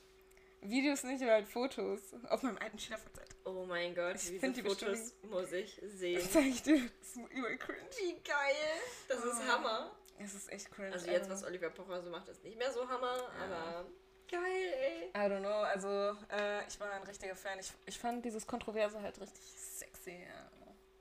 [0.61, 1.99] Videos nicht, aber halt Fotos.
[2.29, 3.27] Auf meinem alten Schülerverzeit.
[3.45, 6.19] Oh mein Gott, Ich diese die Fotos muss ich sehen.
[6.19, 6.89] Das zeige ich dir.
[6.99, 7.89] Das ist übel cringe.
[7.97, 8.81] Wie geil.
[9.07, 9.51] Das ist Oh.
[9.51, 9.95] Hammer.
[10.19, 10.93] Es ist echt cringe.
[10.93, 13.87] Also jetzt, was Oliver Pocher so macht, ist nicht mehr so Hammer, aber
[14.29, 15.09] geil, ey.
[15.09, 15.87] I don't know, also
[16.29, 17.57] äh, ich war ein richtiger Fan.
[17.59, 20.11] Ich, ich fand dieses Kontroverse halt richtig sexy.
[20.23, 20.51] Ja.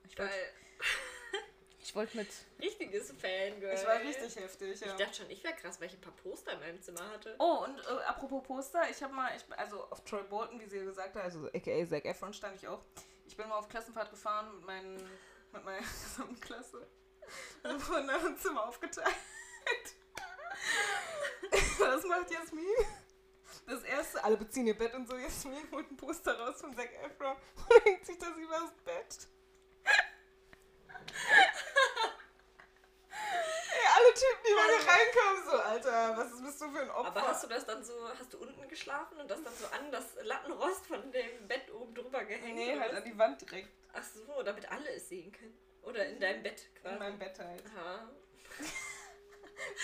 [0.09, 0.29] Ich Geil.
[1.91, 2.29] Ich wollt mit.
[2.63, 3.75] Richtiges Fangirl.
[3.75, 4.87] Ich war richtig heftig, ja.
[4.87, 7.35] Ich dachte schon, ich wäre krass, weil ich ein paar Poster in meinem Zimmer hatte.
[7.41, 10.77] Oh, und äh, apropos Poster, ich habe mal, ich, also auf Troy Bolton, wie sie
[10.77, 12.85] ja gesagt hat, also aka Zac Efron stand ich auch.
[13.27, 14.95] Ich bin mal auf Klassenfahrt gefahren mit, meinen,
[15.51, 16.87] mit meiner gesamten Klasse.
[17.65, 19.09] Und wurden ein Zimmer aufgeteilt.
[21.81, 22.67] Was macht Jasmin?
[23.67, 26.93] Das erste, alle beziehen ihr Bett und so, Jasmin holt ein Poster raus von Zac
[27.05, 29.27] Efron und hängt sich das übers Bett.
[33.73, 37.09] Ey, alle Typen, die mal hier reinkommen, so, Alter, was bist du für ein Opfer?
[37.09, 39.91] Aber hast du das dann so, hast du unten geschlafen und das dann so an
[39.91, 42.55] das Lattenrost von dem Bett oben drüber gehängt?
[42.55, 43.71] Nee, halt an die Wand direkt.
[43.93, 45.57] Ach so, damit alle es sehen können.
[45.83, 46.95] Oder in deinem Bett quasi.
[46.95, 47.63] In meinem Bett halt.
[47.67, 48.11] Aha.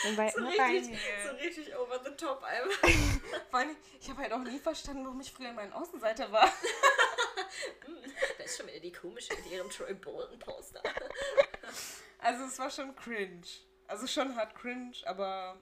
[0.02, 2.88] So richtig, so richtig over the top einfach.
[3.50, 6.50] Vor allem, ich habe halt auch nie verstanden, warum ich früher mein Außenseiter war.
[8.38, 10.82] Da ist schon wieder die komische mit ihrem Troy Bolton Poster.
[12.18, 13.46] Also es war schon cringe.
[13.86, 15.58] Also schon hart cringe, aber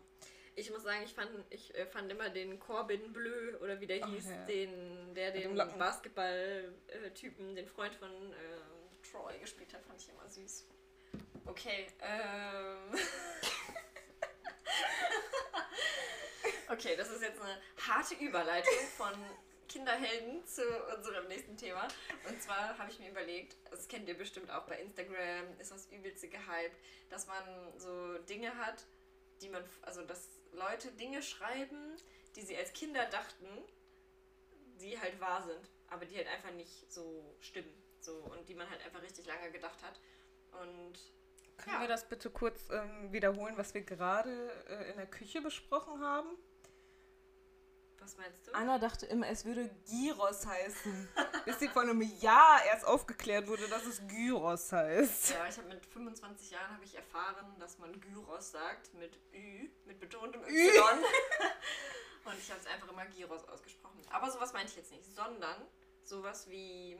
[0.56, 4.04] Ich muss sagen, ich fand, ich äh, fand immer den Corbin Bleu oder wie der
[4.04, 4.44] Ach, hieß, ja.
[4.44, 5.56] den, der den.
[5.56, 8.60] Basketball-Typen, den Freund von äh,
[9.10, 10.66] Troy gespielt hat, fand ich immer süß.
[11.46, 12.94] Okay, ähm.
[16.68, 19.12] okay, das ist jetzt eine harte Überleitung von
[19.68, 20.62] Kinderhelden zu
[20.96, 21.88] unserem nächsten Thema.
[22.28, 25.90] Und zwar habe ich mir überlegt, das kennt ihr bestimmt auch bei Instagram, ist das
[25.90, 26.78] übelste gehypt,
[27.10, 27.44] dass man
[27.76, 28.86] so Dinge hat,
[29.42, 31.96] die man, also dass Leute Dinge schreiben,
[32.36, 33.46] die sie als Kinder dachten,
[34.80, 37.72] die halt wahr sind, aber die halt einfach nicht so stimmen.
[38.00, 39.98] So, und die man halt einfach richtig lange gedacht hat.
[40.60, 40.98] Und
[41.56, 41.80] können Ja.
[41.80, 46.36] wir das bitte kurz ähm, wiederholen, was wir gerade äh, in der Küche besprochen haben?
[48.04, 48.52] Was meinst du?
[48.52, 51.08] Anna dachte immer, es würde Gyros heißen.
[51.44, 55.30] bis sie vor einem Jahr erst aufgeklärt wurde, dass es Gyros heißt.
[55.30, 59.70] Ja, ich habe mit 25 Jahren habe ich erfahren, dass man Gyros sagt mit Ü,
[59.86, 60.68] mit betontem Ü.
[60.68, 61.04] Y.
[62.24, 64.00] Und ich habe es einfach immer Gyros ausgesprochen.
[64.10, 65.56] Aber sowas meinte ich jetzt nicht, sondern
[66.04, 66.98] sowas wie,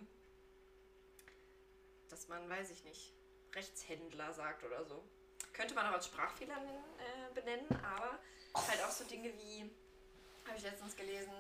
[2.09, 3.15] dass man, weiß ich nicht,
[3.55, 5.05] Rechtshändler sagt oder so.
[5.53, 8.19] Könnte man auch als Sprachfehler äh, benennen, aber
[8.55, 9.71] halt auch so Dinge wie,
[10.47, 11.33] habe ich letztens gelesen,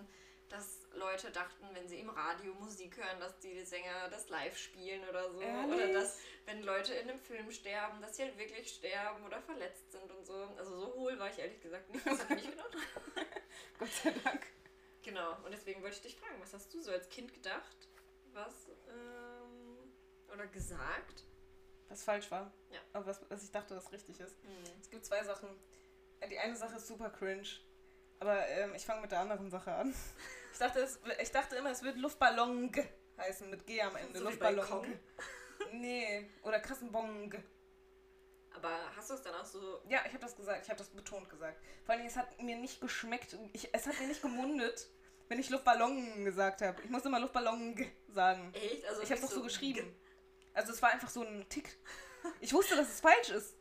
[0.48, 5.06] dass Leute dachten, wenn sie im Radio Musik hören, dass die Sänger das live spielen
[5.08, 5.38] oder so.
[5.38, 5.94] Oder Ehrlich?
[5.94, 10.10] dass, wenn Leute in einem Film sterben, dass sie halt wirklich sterben oder verletzt sind
[10.10, 10.34] und so.
[10.56, 12.06] Also so hohl war ich ehrlich gesagt nicht.
[12.06, 12.76] Das hab ich nicht gedacht.
[13.78, 14.46] Gott sei Dank.
[15.02, 17.88] Genau, und deswegen wollte ich dich fragen, was hast du so als Kind gedacht?
[18.32, 19.92] Was, ähm,
[20.32, 21.24] oder gesagt?
[21.88, 22.52] Was falsch war.
[22.70, 22.80] Ja.
[22.92, 24.36] Aber was, was ich dachte, was richtig ist.
[24.42, 24.64] Hm.
[24.80, 25.48] Es gibt zwei Sachen.
[26.30, 27.46] Die eine Sache ist super cringe.
[28.20, 29.94] Aber ähm, ich fange mit der anderen Sache an.
[30.52, 32.70] Ich dachte, es, ich dachte immer, es wird Luftballon
[33.18, 34.20] heißen, mit G am Ende.
[34.20, 34.86] So Luftballon.
[35.72, 37.34] Nee, oder Kassenbong.
[38.54, 39.80] Aber hast du es dann auch so.
[39.88, 41.60] Ja, ich habe das gesagt, ich habe das betont gesagt.
[41.84, 43.36] Vor allem, es hat mir nicht geschmeckt.
[43.52, 44.88] Ich, es hat mir nicht gemundet,
[45.28, 46.80] wenn ich Luftballon gesagt habe.
[46.82, 47.74] Ich musste immer Luftballon
[48.08, 48.52] sagen.
[48.54, 48.86] Echt?
[48.86, 49.92] Also Ich habe nicht doch so geschrieben.
[50.52, 51.76] Also es war einfach so ein Tick.
[52.40, 53.56] Ich wusste, dass es falsch ist.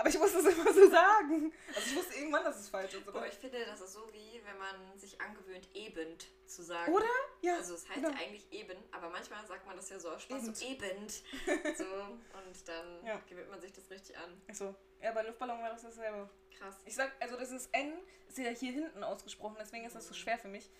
[0.00, 1.52] Aber ich musste es immer so sagen.
[1.68, 3.06] Also ich wusste irgendwann, dass es falsch ist.
[3.06, 3.26] Oder?
[3.26, 6.90] ich finde, das ist so wie, wenn man sich angewöhnt, eben zu sagen.
[6.90, 7.04] Oder?
[7.42, 7.56] Ja.
[7.56, 8.08] Also es heißt genau.
[8.08, 11.06] ja eigentlich eben, aber manchmal sagt man das ja so aus Spaß, so eben.
[11.76, 13.20] So, und dann Ja.
[13.28, 14.40] gewöhnt man sich das richtig an.
[14.48, 14.74] Achso.
[15.02, 16.30] Ja, bei Luftballon war das dasselbe.
[16.56, 16.76] Krass.
[16.86, 17.92] Ich sag, also das ist N,
[18.26, 20.70] ist ja hier hinten ausgesprochen, deswegen ist das so schwer für mich.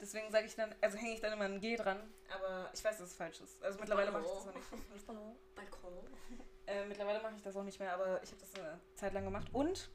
[0.00, 2.98] Deswegen sage ich dann, also hänge ich dann immer ein G dran, aber ich weiß,
[2.98, 3.60] dass es falsch ist.
[3.64, 5.06] Also mittlerweile mache ich das auch nicht.
[5.56, 6.06] Balkon.
[6.70, 9.24] Äh, mittlerweile mache ich das auch nicht mehr, aber ich habe das eine Zeit lang
[9.24, 9.48] gemacht.
[9.52, 9.90] Und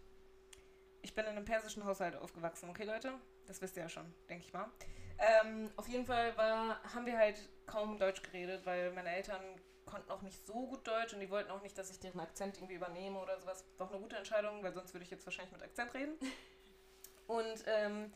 [1.01, 3.13] ich bin in einem persischen Haushalt aufgewachsen, okay Leute?
[3.47, 4.69] Das wisst ihr ja schon, denke ich mal.
[5.17, 9.41] Ähm, auf jeden Fall war, haben wir halt kaum Deutsch geredet, weil meine Eltern
[9.85, 12.57] konnten auch nicht so gut Deutsch und die wollten auch nicht, dass ich deren Akzent
[12.57, 13.63] irgendwie übernehme oder sowas.
[13.77, 16.17] War auch eine gute Entscheidung, weil sonst würde ich jetzt wahrscheinlich mit Akzent reden.
[17.27, 18.13] Und ähm,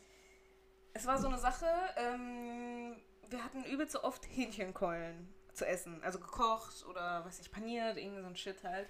[0.92, 6.02] es war so eine Sache, ähm, wir hatten übelst so oft Hähnchenkeulen zu essen.
[6.02, 8.88] Also gekocht oder, weiß ich, paniert, irgendwie so ein Shit halt.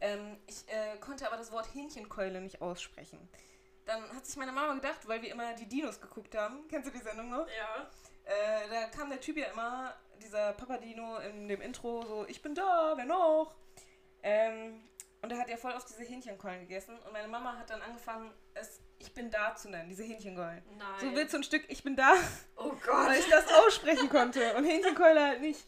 [0.00, 3.28] Ähm, ich äh, konnte aber das Wort Hähnchenkeule nicht aussprechen.
[3.86, 6.66] Dann hat sich meine Mama gedacht, weil wir immer die Dinos geguckt haben.
[6.68, 7.46] Kennst du die Sendung noch?
[7.46, 7.90] Ja.
[8.24, 12.54] Äh, da kam der Typ ja immer, dieser Papadino in dem Intro, so, ich bin
[12.54, 13.54] da, wer noch?
[14.22, 14.82] Ähm,
[15.20, 16.98] und er hat ja voll oft diese Hähnchenkeulen gegessen.
[17.04, 20.62] Und meine Mama hat dann angefangen, es ich bin da zu nennen, diese Hähnchenkeulen.
[20.78, 21.00] Nein.
[21.00, 22.14] So willst du ein Stück, ich bin da,
[22.56, 23.06] Oh Gott.
[23.06, 24.54] weil ich das aussprechen konnte.
[24.54, 25.64] Und Hähnchenkeule halt nicht.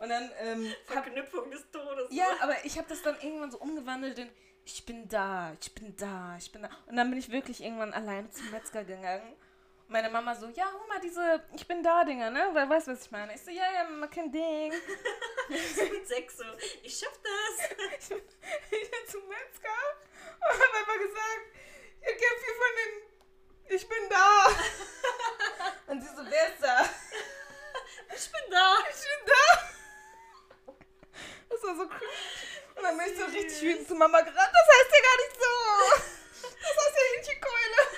[0.00, 2.06] Und dann, ähm, hab, Verknüpfung des Todes.
[2.10, 4.30] ja, aber ich habe das dann irgendwann so umgewandelt in,
[4.64, 6.70] ich bin da, ich bin da, ich bin da.
[6.86, 9.36] Und dann bin ich wirklich irgendwann alleine zum Metzger gegangen.
[9.86, 12.48] Und meine Mama so, ja, hol mal diese Ich bin da Dinger, ne?
[12.52, 13.34] Weil weißt du, was ich meine?
[13.34, 14.72] Ich so, ja, ja, Mama, kein Ding.
[14.72, 16.44] so mit sechs so.
[16.82, 17.70] Ich schaff das.
[18.00, 18.22] Ich bin,
[18.70, 19.68] ich bin zum Metzger
[20.40, 21.44] und habe einfach gesagt,
[22.00, 24.46] ihr kennt viel von den Ich bin da.
[25.92, 26.88] Und sie so, wer ist da?
[28.14, 28.76] Ich bin da.
[28.88, 29.19] Ich bin
[31.70, 32.08] war so cool.
[32.76, 34.52] Und dann bin ich so richtig wütend zu Mama gerannt.
[34.52, 36.50] Das heißt ja gar nicht so.
[36.60, 37.80] Das heißt ja Hähnchenkeule.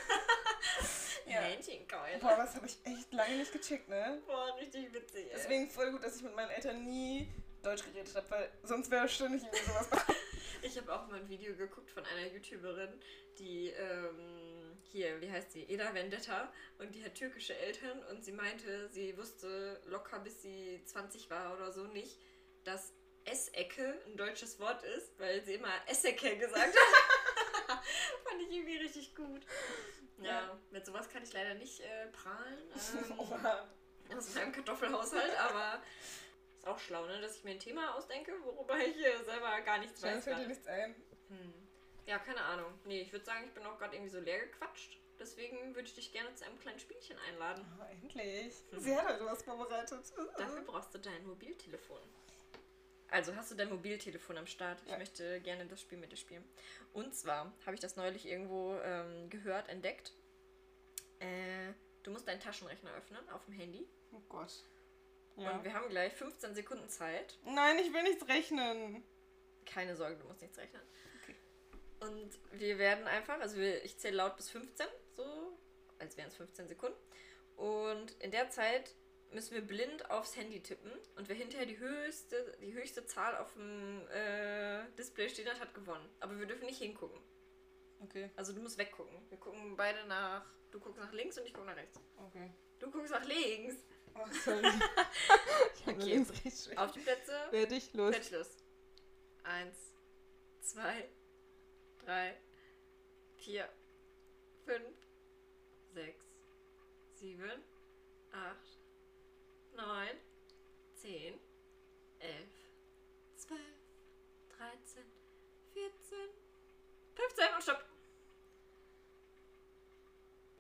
[1.25, 1.41] Ja.
[1.41, 2.19] Hähnchenkeule.
[2.19, 4.21] Boah, das habe ich echt lange nicht gecheckt, ne?
[4.27, 5.29] Boah, richtig witzig.
[5.31, 5.33] Ey.
[5.35, 7.33] Deswegen voll gut, dass ich mit meinen Eltern nie
[7.63, 9.89] Deutsch geredet habe, weil sonst wäre ständig irgendwie sowas.
[10.65, 13.01] Ich habe auch mal ein Video geguckt von einer YouTuberin,
[13.39, 18.31] die ähm, hier, wie heißt sie, Eda Vendetta und die hat türkische Eltern und sie
[18.31, 22.21] meinte, sie wusste locker bis sie 20 war oder so nicht,
[22.63, 22.93] dass
[23.25, 27.69] Essecke ein deutsches Wort ist, weil sie immer Essecke gesagt hat.
[28.25, 29.43] Fand ich irgendwie richtig gut.
[30.19, 30.59] Ja, Ja.
[30.71, 32.59] mit sowas kann ich leider nicht äh, prahlen.
[34.11, 35.81] Ähm, aus meinem Kartoffelhaushalt, aber
[36.59, 39.79] ist auch schlau, ne, dass ich mir ein Thema ausdenke, worüber ich äh, selber gar
[39.79, 40.25] nichts Scheinbar weiß.
[40.25, 40.95] fällt dir nichts ein.
[41.29, 41.55] Hm.
[42.05, 42.75] Ja, keine Ahnung.
[42.85, 44.99] Nee, ich würde sagen, ich bin auch gerade irgendwie so leer gequatscht.
[45.19, 47.65] Deswegen würde ich dich gerne zu einem kleinen Spielchen einladen.
[47.81, 48.55] Oh, endlich.
[48.77, 50.05] Sie hat halt was vorbereitet.
[50.37, 52.03] Dafür brauchst du dein Mobiltelefon.
[53.12, 54.81] Also hast du dein Mobiltelefon am Start.
[54.87, 54.96] Ich Ja.
[54.98, 56.44] möchte gerne das Spiel mit dir spielen.
[56.94, 60.12] Und zwar habe ich das neulich irgendwo ähm, gehört, entdeckt.
[61.20, 63.87] Äh, du musst deinen Taschenrechner öffnen auf dem Handy.
[64.12, 64.64] Oh Gott.
[65.37, 65.51] Ja.
[65.53, 67.38] Und wir haben gleich 15 Sekunden Zeit.
[67.44, 69.03] Nein, ich will nichts rechnen.
[69.66, 70.83] Keine Sorge, du musst nichts rechnen.
[71.22, 71.37] Okay.
[72.01, 75.59] Und wir werden einfach, also wir, ich zähle laut bis 15, so
[75.98, 76.96] als wären es 15 Sekunden.
[77.57, 78.94] Und in der Zeit
[79.33, 83.53] müssen wir blind aufs Handy tippen und wer hinterher die höchste, die höchste Zahl auf
[83.55, 86.09] dem äh, Display steht hat, hat gewonnen.
[86.21, 87.21] Aber wir dürfen nicht hingucken.
[88.01, 89.16] Okay, Also du musst weggucken.
[89.29, 90.45] Wir gucken beide nach.
[90.73, 92.01] Du guckst nach links und ich gucke nach rechts.
[92.16, 92.51] okay.
[92.79, 93.77] Du guckst nach links.
[94.14, 94.66] Oh, sorry.
[95.77, 96.14] ich Okay.
[96.14, 96.83] links rechts schwer.
[96.83, 97.33] Auf die Plätze.
[97.51, 98.14] Fertig, los.
[98.14, 98.57] Fertig, los.
[99.45, 99.77] Eins,
[100.61, 101.09] zwei,
[102.05, 102.37] drei,
[103.37, 103.68] vier,
[104.64, 104.97] fünf,
[105.95, 106.25] sechs,
[107.14, 107.62] sieben,
[108.33, 108.79] acht,
[109.73, 110.21] neun,
[110.95, 111.41] zehn,
[112.19, 112.51] elf,
[113.37, 113.61] zwölf,
[114.49, 115.13] dreizehn,
[115.73, 116.29] vierzehn,
[117.15, 117.85] fünfzehn und stopp.